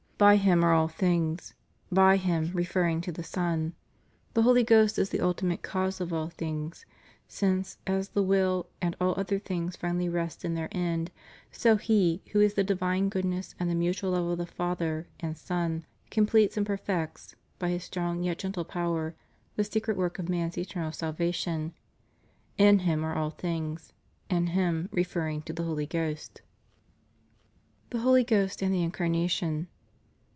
"By 0.21 0.35
Him 0.35 0.63
are 0.63 0.71
all 0.71 0.87
things," 0.87 1.55
by 1.91 2.17
Him 2.17 2.51
referring 2.53 3.01
to 3.01 3.11
the 3.11 3.23
Son. 3.23 3.73
The 4.35 4.43
Holy 4.43 4.63
Ghost 4.63 4.99
is 4.99 5.09
the 5.09 5.19
ultimate 5.19 5.63
cause 5.63 5.99
of 5.99 6.13
all 6.13 6.29
things, 6.29 6.85
since, 7.27 7.79
as 7.87 8.09
the 8.09 8.21
will 8.21 8.67
and 8.83 8.95
all 9.01 9.15
other 9.17 9.39
things 9.39 9.75
finally 9.75 10.07
rest 10.07 10.45
in 10.45 10.53
their 10.53 10.69
end, 10.73 11.09
so 11.51 11.75
He, 11.75 12.21
who 12.33 12.39
is 12.39 12.53
the 12.53 12.63
divine 12.63 13.09
goodness 13.09 13.55
and 13.59 13.67
the 13.67 13.73
mutual 13.73 14.11
love 14.11 14.27
of 14.27 14.37
the 14.37 14.45
Father 14.45 15.07
and 15.19 15.35
Son, 15.35 15.87
completes 16.11 16.55
and 16.55 16.67
perfects, 16.67 17.33
by 17.57 17.69
His 17.69 17.83
strong 17.83 18.21
yet 18.21 18.37
gentle 18.37 18.63
power, 18.63 19.15
the 19.55 19.63
secret 19.63 19.97
work 19.97 20.19
of 20.19 20.29
man's 20.29 20.55
eternal 20.55 20.91
salvation. 20.91 21.73
"In 22.59 22.77
Him 22.85 23.03
are 23.03 23.15
all 23.15 23.31
things," 23.31 23.91
in 24.29 24.45
Him 24.45 24.87
referring 24.91 25.41
to 25.41 25.53
the 25.53 25.63
Holy 25.63 25.87
Ghost. 25.87 26.43
THE 27.89 28.01
HOLY 28.01 28.23
GHOST 28.23 28.61
AND 28.61 28.71
THE 28.71 28.83
INCARNATION. 28.83 29.67